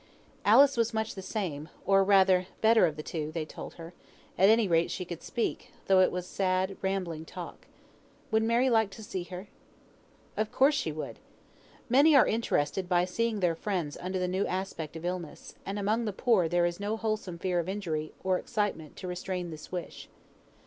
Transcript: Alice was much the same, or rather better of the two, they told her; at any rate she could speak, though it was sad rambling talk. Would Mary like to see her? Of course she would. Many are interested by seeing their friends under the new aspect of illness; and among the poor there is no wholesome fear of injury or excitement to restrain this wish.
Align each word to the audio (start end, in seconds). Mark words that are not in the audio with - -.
Alice 0.43 0.77
was 0.77 0.95
much 0.95 1.13
the 1.13 1.21
same, 1.21 1.69
or 1.85 2.03
rather 2.03 2.47
better 2.59 2.87
of 2.87 2.95
the 2.95 3.03
two, 3.03 3.31
they 3.33 3.45
told 3.45 3.75
her; 3.75 3.93
at 4.35 4.49
any 4.49 4.67
rate 4.67 4.89
she 4.89 5.05
could 5.05 5.21
speak, 5.21 5.71
though 5.85 5.99
it 5.99 6.11
was 6.11 6.25
sad 6.25 6.75
rambling 6.81 7.23
talk. 7.23 7.67
Would 8.31 8.41
Mary 8.41 8.67
like 8.67 8.89
to 8.97 9.03
see 9.03 9.21
her? 9.25 9.47
Of 10.35 10.51
course 10.51 10.73
she 10.73 10.91
would. 10.91 11.19
Many 11.87 12.15
are 12.15 12.25
interested 12.25 12.89
by 12.89 13.05
seeing 13.05 13.41
their 13.41 13.53
friends 13.53 13.95
under 14.01 14.17
the 14.17 14.27
new 14.27 14.47
aspect 14.47 14.95
of 14.95 15.05
illness; 15.05 15.53
and 15.67 15.77
among 15.77 16.05
the 16.05 16.13
poor 16.13 16.49
there 16.49 16.65
is 16.65 16.79
no 16.79 16.97
wholesome 16.97 17.37
fear 17.37 17.59
of 17.59 17.69
injury 17.69 18.11
or 18.23 18.39
excitement 18.39 18.95
to 18.95 19.07
restrain 19.07 19.51
this 19.51 19.71
wish. 19.71 20.09